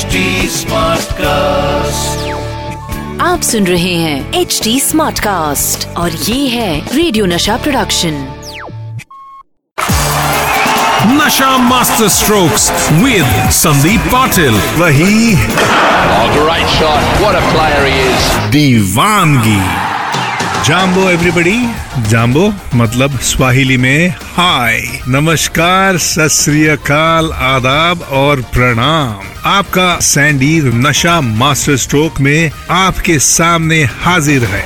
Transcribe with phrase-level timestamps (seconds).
[0.00, 2.28] Smart cast
[3.22, 8.14] आप सुन रहे हैं एच डी स्मार्ट कास्ट और ये है radio Nasha production
[11.10, 12.70] Nasha master strokes
[13.02, 15.34] with Sandeep Patil वही
[16.14, 19.89] all shot what a player he is दीवानगी
[20.66, 21.56] जाम्बो एवरीबडी
[22.08, 26.90] जाम्बो मतलब स्वाहिली में हाय नमस्कार, सत
[27.32, 29.20] आदाब और प्रणाम.
[29.44, 34.64] आपका सैंडी नशा मास्टर स्ट्रोक में आपके सामने हाजिर है।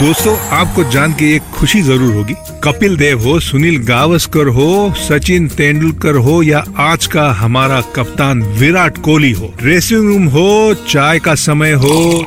[0.00, 5.48] दोस्तों, आपको जान के एक खुशी ज़रूर होगी। कपिल देव हो, सुनील गावस्कर हो, सचिन
[5.48, 11.34] तेंदुलकर हो या आज का हमारा कप्तान विराट कोहली हो। ड्रेसिंग रूम हो, चाय का
[11.34, 12.24] समय हो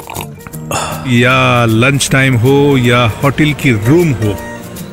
[1.07, 4.35] या लंच टाइम हो या होटल की रूम हो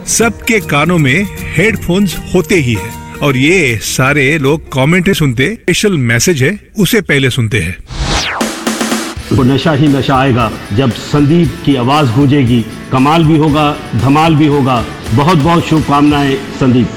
[0.06, 1.26] सबके कानों में
[1.56, 2.90] हेडफोन्स होते ही है।
[3.22, 7.76] और ये सारे लोग कमेंट्री सुनते स्पेशल मैसेज है उसे पहले सुनते हैं।
[9.28, 14.46] तो नशा ही नशा आएगा जब संदीप की आवाज़ गूंजेगी कमाल भी होगा धमाल भी
[14.46, 14.84] होगा।
[15.14, 16.88] बहुत बहुत शुभकामनाएँ संदीप।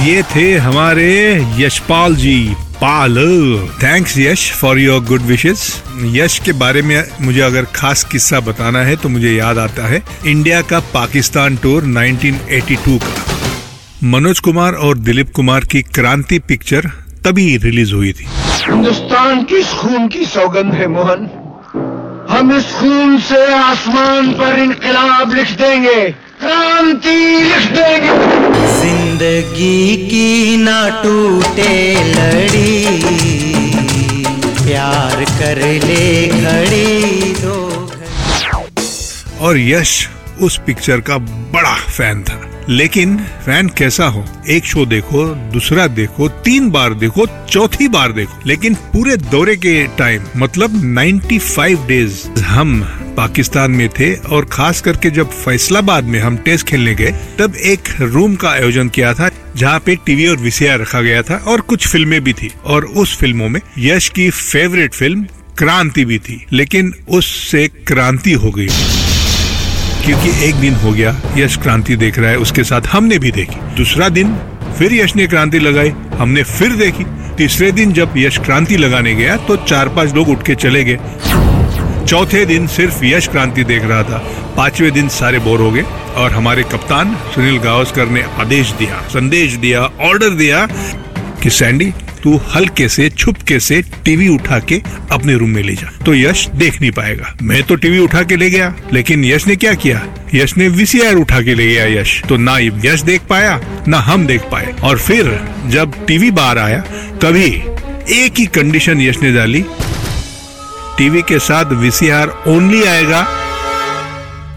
[0.00, 1.10] ये थे हमारे
[1.58, 2.54] Yashpal ji.
[2.74, 3.16] Pal
[3.82, 8.78] thanks Yash for your good wishes Yash के बारे में मुझे अगर खास किस्सा बताना
[8.78, 13.14] है तो मुझे याद आता है इंडिया का पाकिस्तान टूर 1982 का।
[14.04, 16.90] मनोज कुमार और दिलीप कुमार की क्रांति पिक्चर
[17.24, 18.26] तभी रिलीज़ हुई थी।
[18.64, 21.30] हिंदुस्तान की खून की सौगंध है, मोहन?
[22.30, 28.14] हम इस खून से आसमान पर इनकलाब लिख देंगे। क्रांति लिख देंगे
[28.80, 31.72] ज़िंदगी की ना टूटे
[32.14, 32.74] लड़ी
[34.64, 37.58] प्यार कर ले खड़ी दो
[39.46, 39.92] और यश
[40.42, 41.16] उस पिक्चर का
[41.54, 44.26] बड़ा फ़ैन था। लेकिन फ़ैन कैसा हो?
[44.48, 49.86] एक शो देखो, दूसरा देखो, तीन बार देखो, चौथी बार देखो। लेकिन पूरे दौरे के
[49.86, 52.82] टाइम मतलब 95 डेज़ हम
[53.16, 57.80] पाकिस्तान में थे और खास करके जब फैसलाबाद में हम टेस्ट खेलने गए, तब एक
[58.00, 61.88] रूम का आयोजन किया था, जहाँ पे टीवी और वीसीआर रखा गया था और कुछ
[61.88, 65.26] फ़िल्में भी थी। और उस फ़िल्मों में यश की फेवरेट फ़िल्म
[65.58, 68.68] क्रांति भी थी। लेकिन उससे क्रांति हो गई।
[70.04, 73.60] क्योंकि एक दिन हो गया, यश क्रांति देख रहा है, उसके साथ हमने भी देखी।
[73.76, 74.34] दूसरा दिन,
[74.78, 77.04] फिर यश ने क्रांति लगाई, हमने फिर देखी।
[77.36, 80.98] तीसरे दिन जब यश क्रांति लगाने गया तो चार पाँच लोग उठ के चले गए।
[82.06, 84.18] चौथे दिन सिर्फ़ यश क्रांति देख रहा था।
[84.56, 85.84] पांचवे दिन सारे बोर हो गए
[86.16, 90.66] और हमारे कप्तान सुनील गावस्कर ने आदेश दिया, संदेश दिया ऑर्डर दिया
[91.44, 94.82] कि सैंडी, तू हल्के से, छुपके से टीवी उठा के
[95.12, 98.36] अपने रूम में ले जा। तो यश देख नहीं पाएगा। मैं तो टीवी उठा के
[98.36, 100.06] ले गया, लेकिन यश ने क्या किया?
[100.34, 104.26] यश ने वीसीआर उठा के ले गया यश। तो ना यश देख पाया, ना हम
[104.26, 106.78] देख पाए। और फिर, जब टीवी बाहर आया,
[107.22, 107.62] तभी
[108.22, 109.64] एक ही कंडीशन यश ने डाली।
[110.98, 113.20] टीवी के साथ वीसीआर ओनली आएगा।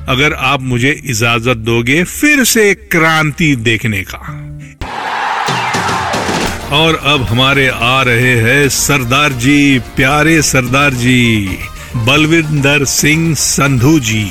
[0.09, 4.43] अगर आप मुझे इजाज़त दोगे, फिर से क्रांति देखने का।
[6.73, 11.59] और अब हमारे आ रहे हैं सरदार जी प्यारे सरदार जी
[11.97, 14.25] बलविंदर सिंह संधू जी।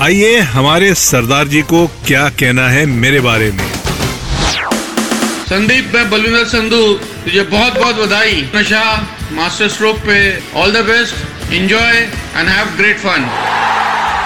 [0.00, 3.66] आइए हमारे सरदार जी को क्या कहना है मेरे बारे में?
[5.48, 6.82] संदीप मैं बलविंदर संधू
[7.24, 8.84] तुझे बहुत बहुत बधाई। नशा
[9.32, 10.18] मास्टर स्ट्रोक पे
[10.56, 11.96] all the best enjoy
[12.36, 13.30] and have great fun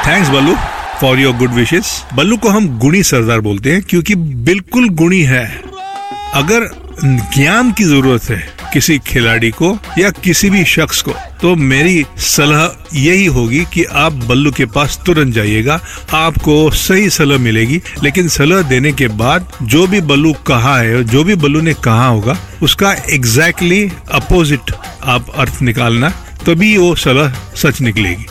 [0.06, 0.56] thanks Ballu
[1.00, 5.46] for your good wishes Ballu को हम गुणी सरदार बोलते हैं क्योंकि बिल्कुल गुणी है।
[6.34, 6.70] अगर
[7.04, 8.42] ज्ञान की ज़रूरत है
[8.72, 11.12] किसी खिलाड़ी को या किसी भी शख्स को
[11.42, 15.78] तो मेरी सलाह यही होगी कि आप बल्लू के पास तुरंत जाइएगा।
[16.14, 21.24] आपको सही सलाह मिलेगी, लेकिन सलाह देने के बाद जो भी बल्लू कहा है, जो
[21.24, 23.82] भी बल्लू ने कहा होगा, उसका एग्जैक्टली
[24.12, 24.72] अपोजिट
[25.04, 26.08] आप अर्थ निकालना,
[26.46, 28.26] तभी वो सलाह सच निकलेगी।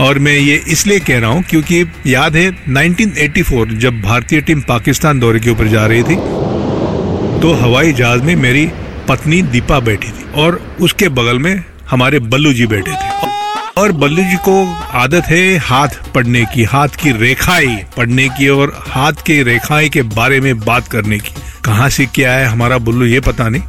[0.00, 5.18] और मैं ये इसलिए कह रहा हूँ क्योंकि याद है 1984 जब भारतीय टीम पाकिस्तान
[5.20, 6.16] दौरे के ऊपर जा रही थी
[7.42, 8.66] तो हवाई जहाज़ में मेरी
[9.08, 13.28] पत्नी दीपा बैठी थी और उसके बगल में हमारे बल्लू जी बैठे थे।
[13.80, 14.54] और बल्लू जी को
[14.94, 20.02] आदत है हाथ पढ़ने की, हाथ की रेखाएँ पढ़ने की और हाथ के रेखाएँ के
[20.02, 21.34] बारे में बात करने की।
[21.64, 23.62] कहाँ से क्या है हमारा बुल्लू ये पता नहीं,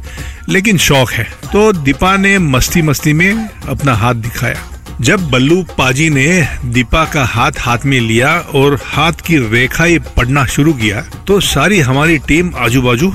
[0.48, 4.62] लेकिन शौक है। तो दीपा ने मस्ती मस्ती में अपना हाथ दिखाया।
[5.00, 6.26] जब बल्लू पाजी ने
[6.64, 11.80] दीपा का हाथ हाथ में लिया और हाथ की रेखाएँ पढ़ना शुरू किया तो सारी
[11.80, 13.12] हमारी टीम आजू बाजू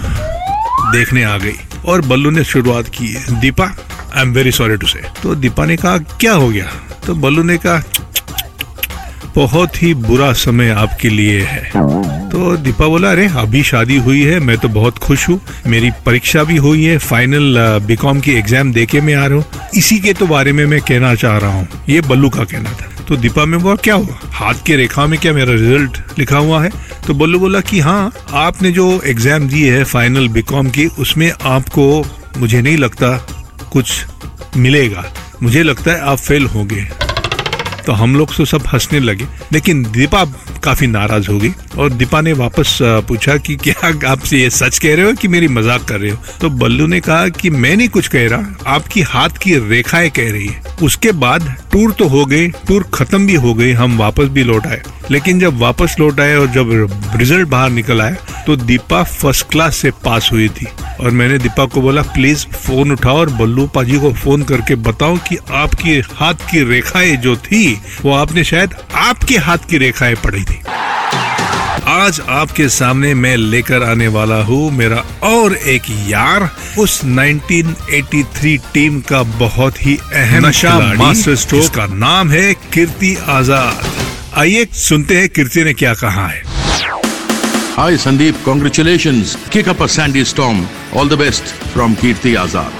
[0.91, 1.55] देखने आ गई
[1.85, 3.65] और बल्लू ने शुरुआत की Deepa
[4.15, 6.71] I am very sorry to say तो दीपा ने कहा, क्या हो गया?
[7.05, 7.83] तो बल्लू ने कहा,
[9.35, 11.63] बहुत ही बुरा समय आपके लिए है।
[12.29, 16.43] तो दीपा बोला, अरे, अभी शादी हुई है, मैं तो बहुत खुश हूँ। मेरी परीक्षा
[16.43, 17.57] भी हुई है फाइनल
[17.87, 19.45] बीकॉम की एग्ज़ाम देके मैं आ रहा हूँ।
[19.75, 22.89] इसी के तो बारे में मैं कहना चाह रहा हूँ। ये बल्लू का कहना था।
[23.07, 24.19] तो दीपा में बोला क्या हुआ?
[24.31, 26.71] हाथ के रेखा में क्या मेरा रिज़ल्ट लिखा हुआ है?
[27.07, 32.05] तो बल्लू बोला कि हाँ आपने जो एग्ज़ाम दी है फाइनल बीकॉम की, उसमें आपको,
[32.37, 33.17] मुझे नहीं लगता
[33.71, 34.05] कुछ
[34.57, 35.05] मिलेगा।
[35.43, 37.06] मुझे लगता है आप फेल होंगे।
[37.87, 40.23] तो हम लोग तो सब हंसने लगे। लेकिन दीपा
[40.63, 44.95] काफ़ी नाराज़ हो गई और दीपा ने वापस पूछा कि क्या आपसे ये सच कह
[44.95, 46.17] रहे हो कि मेरी मज़ाक कर रहे हो?
[46.41, 50.31] तो बल्लू ने कहा कि मैं नहीं कुछ कह रहा, आपकी हाथ की रेखाएँ कह
[50.31, 54.27] रही है। उसके बाद टूर तो हो गई टूर खत्म भी हो गई हम वापस
[54.29, 54.81] भी लौट आए।
[55.11, 56.69] लेकिन जब वापस लौट आए और जब
[57.15, 60.67] रिज़ल्ट बाहर निकल आया तो दीपा फ़र्स्ट क्लास से पास हुई थी।
[60.99, 65.17] और मैंने दीपा को बोला प्लीज़ फ़ोन उठाओ और बल्लू पाजी को फ़ोन करके बताओ
[65.27, 70.43] कि आपकी हाथ की रेखाएँ जो थी वो आपने शायद आपके हाथ की रेखाएँ पढ़ी
[70.43, 70.61] थी।
[71.87, 76.49] आज आपके सामने मैं लेकर आने वाला हूँ मेरा और एक यार।
[76.79, 83.85] उस 1983 टीम का बहुत ही अहम नशा मास्टर स्ट्रोक। का नाम है कीर्ति आज़ाद।
[84.37, 86.43] आइए सुनते हैं कीर्ति ने क्या कहा है।
[87.77, 89.35] Hi Sandeep, congratulations.
[89.49, 90.65] Kick up a sandy storm.
[90.95, 91.43] All the best
[91.73, 92.73] from Kirti Azad.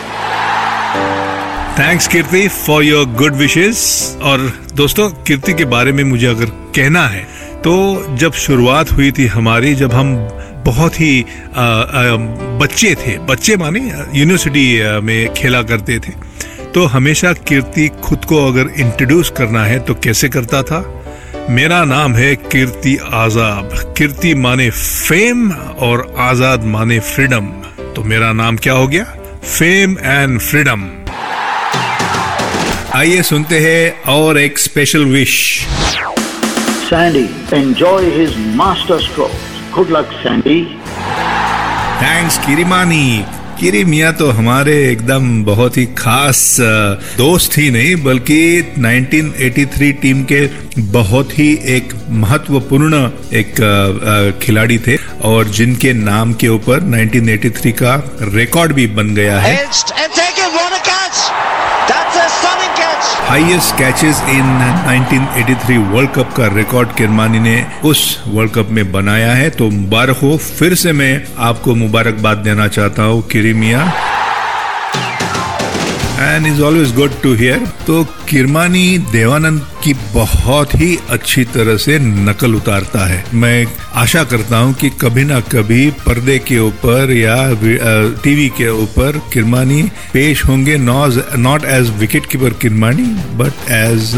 [1.79, 3.81] Thanks Kirti for your good wishes
[4.29, 6.45] और दोस्तों कीर्ति के बारे में मुझे अगर
[6.75, 7.23] कहना है
[7.63, 7.75] तो
[8.17, 10.15] जब शुरुआत हुई थी हमारी जब हम
[10.65, 12.15] बहुत ही आ, आ,
[12.61, 13.79] बच्चे थे बच्चे माने
[14.19, 14.67] यूनिवर्सिटी
[15.05, 16.13] में खेला करते थे
[16.73, 20.83] तो हमेशा कीर्ति खुद को अगर इंट्रोड्यूस करना है तो कैसे करता था
[21.49, 25.51] मेरा नाम है कीर्ति आज़ाद। कीर्ति माने फेम
[25.87, 27.45] और आज़ाद माने फ्रीडम
[27.95, 29.03] तो मेरा नाम क्या हो गया?
[29.43, 30.83] फेम एंड फ्रीडम
[32.95, 35.37] आइए सुनते हैं और एक special wish
[36.89, 39.39] Sandy enjoy his master stroke.
[39.75, 40.61] Good luck Sandy
[42.03, 43.25] thanks Kirmani
[43.59, 46.41] Kiri Miya तो हमारे एकदम बहुत ही खास
[47.17, 48.37] दोस्त ही नहीं, बल्कि
[48.79, 50.41] 1983 टीम के
[50.91, 51.93] बहुत ही एक
[52.23, 52.99] महत्वपूर्ण
[53.33, 53.53] एक
[54.43, 57.95] खिलाड़ी थे और जिनके नाम के ऊपर 1983 का
[58.35, 59.55] रिकॉर्ड भी बन गया है।
[63.27, 64.45] Highest catches in
[64.87, 70.17] 1983 world cup का रिकॉर्ड किरमानी ने उस वर्ल्ड कप में बनाया है। तो मुबारक
[70.17, 73.93] हो। फिर से मैं आपको मुबारकबाद देना चाहता हूँ, Kirimiya.
[76.19, 81.97] And is always good to hear तो किरमानी देवानंद की बहुत ही अच्छी तरह से
[81.99, 83.65] नकल उतारता है। मैं
[83.95, 87.35] आशा करता हूँ कि कभी ना कभी पर्दे के ऊपर या
[88.23, 89.81] टीवी के ऊपर किरमानी
[90.13, 94.15] पेश होंगे। Not as wicket keeper Kirmani but as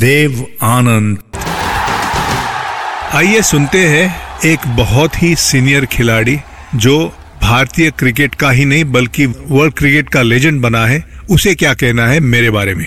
[0.00, 1.18] Dev Anand.
[3.14, 4.08] आइए सुनते हैं
[4.46, 6.38] एक बहुत ही सीनियर खिलाड़ी
[6.76, 6.96] जो
[7.42, 12.06] भारतीय क्रिकेट का ही नहीं बल्कि वर्ल्ड क्रिकेट का लेजेंड बना है। उसे क्या कहना
[12.06, 12.86] है मेरे बारे में?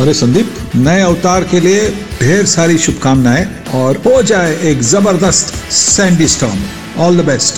[0.00, 1.88] अरे संदीप नए अवतार के लिए
[2.20, 6.58] ढेर सारी शुभकामनाएँ और हो जाए एक ज़बरदस्त Sandy storm
[6.98, 7.54] all the best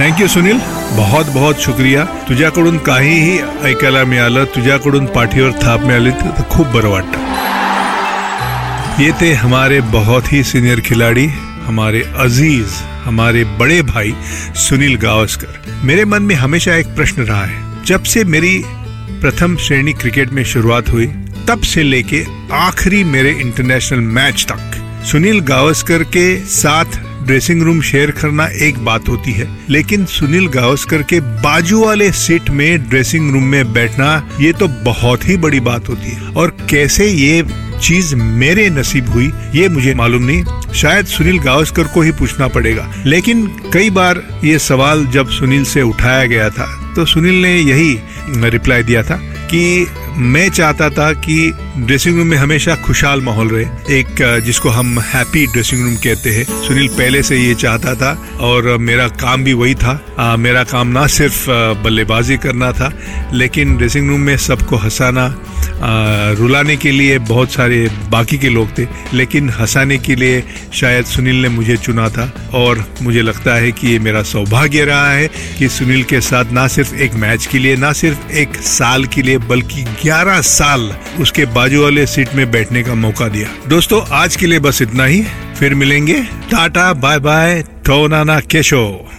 [0.00, 0.58] thank you Sunil
[0.92, 3.38] बहुत बहुत शुक्रिया। तुझ्याकडून काहीही
[3.70, 7.18] ऐकायला मिळालं तुझ्याकडून पाठीवर थाप मिळाली तर खूप बरं वाटतं
[9.02, 11.26] ये थे हमारे बहुत ही सीनियर खिलाड़ी
[11.64, 12.70] हमारे अज़ीज़,
[13.04, 14.14] हमारे बड़े भाई
[14.54, 18.62] सुनील गावस्कर। मेरे मन में हमेशा एक प्रश्न रहा है। जब से मेरी
[19.20, 21.06] प्रथम श्रेणी क्रिकेट में शुरुआत हुई,
[21.48, 24.70] तब से लेके आखिरी मेरे इंटरनेशनल मैच तक,
[25.06, 26.84] सुनील गावस्कर के साथ
[27.26, 32.50] ड्रेसिंग रूम शेयर करना एक बात होती है। लेकिन सुनील गावस्कर के बाजू वाले सीट
[32.50, 37.06] में ड्रेसिंग रूम में बैठना, ये तो बहुत ही बड़ी बात होती है। और कैसे
[37.06, 37.42] ये
[37.84, 42.88] चीज़ मेरे नसीब हुई, ये मुझे मालूम नहीं। शायद सुनील गावस्कर को ही पूछना पड़ेगा।
[43.06, 47.98] लेकिन कई बार ये सवाल जब सुनील से उठाया गया था तो सुनील ने यही
[48.50, 49.16] रिप्लाई दिया था
[49.50, 49.86] कि
[50.16, 55.46] मैं चाहता था कि ड्रेसिंग रूम में हमेशा खुशहाल माहौल रहे। एक जिसको हम हैप्पी
[55.46, 59.74] ड्रेसिंग रूम कहते हैं। सुनील पहले से ये चाहता था और मेरा काम भी वही
[59.74, 61.46] था। आ, मेरा काम ना सिर्फ़
[61.82, 62.92] बल्लेबाजी करना था
[63.32, 65.34] लेकिन ड्रेसिंग रूम में सबको हंसाना
[66.38, 70.42] रुलाने के लिए बहुत सारे बाकी के लोग थे लेकिन हंसाने के लिए
[70.74, 75.10] शायद सुनील ने मुझे चुना था और मुझे लगता है कि ये मेरा सौभाग्य रहा
[75.10, 75.28] है
[75.58, 79.22] कि सुनील के साथ ना सिर्फ़ एक मैच के लिए ना सिर्फ़ एक साल के
[79.22, 84.36] लिए बल्कि 11 साल उसके बाजू वाले सीट में बैठने का मौका दिया। दोस्तों आज
[84.36, 85.22] के लिए बस इतना ही।
[85.58, 87.62] फिर मिलेंगे। Tata bye bye.
[87.62, 89.10] टोनाना केशो।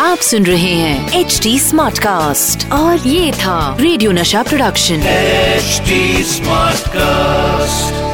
[0.00, 6.24] आप सुन रहे हैं एच डी स्मार्ट कास्ट और ये था radio Nasha production. HD
[6.24, 8.13] smart cast